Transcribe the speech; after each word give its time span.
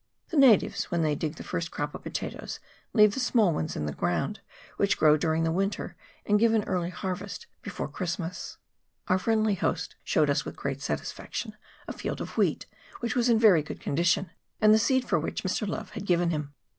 The 0.29 0.37
natives, 0.37 0.85
when 0.85 1.03
they 1.03 1.13
dig 1.13 1.35
the 1.35 1.43
first 1.43 1.69
crop 1.69 1.93
of 1.93 2.01
pota 2.01 2.35
toes, 2.35 2.59
leave 2.91 3.13
the 3.13 3.19
small 3.19 3.53
ones 3.53 3.75
in 3.75 3.85
the 3.85 3.93
ground, 3.93 4.39
which 4.77 4.97
grow 4.97 5.15
during 5.15 5.43
the 5.43 5.51
winter, 5.51 5.95
and 6.25 6.39
give 6.39 6.55
an 6.55 6.63
early 6.63 6.89
harvest 6.89 7.45
before 7.61 7.87
Christmas. 7.87 8.57
Our 9.09 9.19
friendly 9.19 9.53
host 9.53 9.95
showed 10.03 10.31
us, 10.31 10.43
with 10.43 10.55
great 10.55 10.81
satisfaction, 10.81 11.55
a 11.87 11.93
field 11.93 12.19
of 12.19 12.35
wheat, 12.35 12.65
which 13.01 13.15
was 13.15 13.27
CHAP. 13.27 13.33
V.] 13.33 13.33
ARAPAOA. 13.35 13.37
121 13.37 13.37
in 13.37 13.39
very 13.41 13.61
good 13.61 13.79
condition, 13.79 14.31
and 14.59 14.73
the 14.73 14.79
seed 14.79 15.07
for 15.07 15.19
which 15.19 15.43
Mr. 15.43 15.67
Love 15.67 15.91
had 15.91 16.07
given 16.07 16.31
him. 16.31 16.55